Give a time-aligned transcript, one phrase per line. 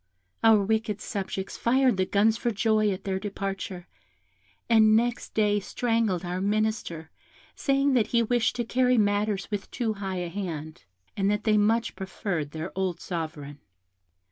[0.43, 3.87] Our wicked subjects fired the guns for joy at their departure,
[4.67, 7.11] and next day strangled our minister,
[7.53, 10.85] saying that he wished to carry matters with too high a hand,
[11.15, 13.59] and that they much preferred their old Sovereign.